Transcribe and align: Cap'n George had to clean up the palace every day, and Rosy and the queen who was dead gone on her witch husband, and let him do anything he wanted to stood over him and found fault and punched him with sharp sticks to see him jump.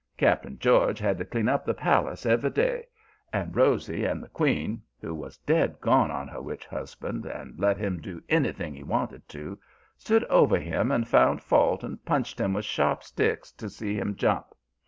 Cap'n 0.17 0.57
George 0.57 0.97
had 0.97 1.19
to 1.19 1.25
clean 1.25 1.47
up 1.47 1.63
the 1.63 1.75
palace 1.75 2.25
every 2.25 2.49
day, 2.49 2.87
and 3.31 3.55
Rosy 3.55 4.03
and 4.03 4.23
the 4.23 4.29
queen 4.29 4.81
who 4.99 5.13
was 5.13 5.37
dead 5.37 5.79
gone 5.79 6.09
on 6.09 6.27
her 6.27 6.41
witch 6.41 6.65
husband, 6.65 7.23
and 7.27 7.59
let 7.59 7.77
him 7.77 8.01
do 8.01 8.19
anything 8.27 8.73
he 8.73 8.81
wanted 8.81 9.29
to 9.29 9.59
stood 9.99 10.23
over 10.23 10.57
him 10.57 10.89
and 10.91 11.07
found 11.07 11.43
fault 11.43 11.83
and 11.83 12.03
punched 12.03 12.39
him 12.41 12.55
with 12.55 12.65
sharp 12.65 13.03
sticks 13.03 13.51
to 13.51 13.69
see 13.69 13.93
him 13.93 14.15
jump. 14.15 14.47